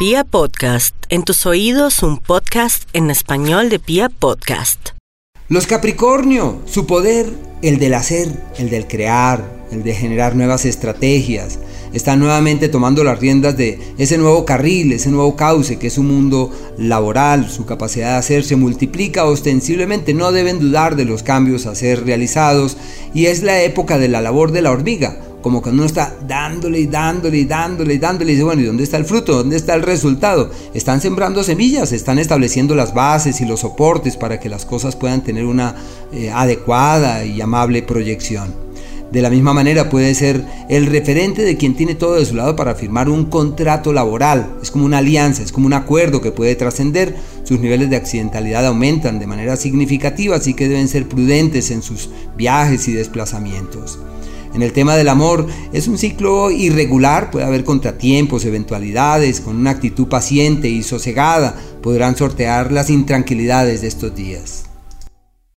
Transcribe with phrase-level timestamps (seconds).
[0.00, 4.92] Pia Podcast, en tus oídos un podcast en español de Pia Podcast.
[5.50, 7.26] Los Capricornio, su poder,
[7.60, 11.58] el del hacer, el del crear, el de generar nuevas estrategias,
[11.92, 16.06] están nuevamente tomando las riendas de ese nuevo carril, ese nuevo cauce que es un
[16.06, 21.66] mundo laboral, su capacidad de hacer se multiplica ostensiblemente, no deben dudar de los cambios
[21.66, 22.78] a ser realizados
[23.12, 26.80] y es la época de la labor de la hormiga, como cuando uno está dándole
[26.80, 29.36] y dándole y dándole y dándole y dice, bueno, ¿y dónde está el fruto?
[29.36, 30.50] ¿Dónde está el resultado?
[30.74, 35.22] Están sembrando semillas, están estableciendo las bases y los soportes para que las cosas puedan
[35.22, 35.74] tener una
[36.12, 38.70] eh, adecuada y amable proyección.
[39.10, 42.54] De la misma manera puede ser el referente de quien tiene todo de su lado
[42.54, 44.54] para firmar un contrato laboral.
[44.62, 47.16] Es como una alianza, es como un acuerdo que puede trascender.
[47.42, 52.08] Sus niveles de accidentalidad aumentan de manera significativa, así que deben ser prudentes en sus
[52.36, 53.98] viajes y desplazamientos.
[54.54, 59.70] En el tema del amor es un ciclo irregular, puede haber contratiempos, eventualidades, con una
[59.70, 64.69] actitud paciente y sosegada podrán sortear las intranquilidades de estos días.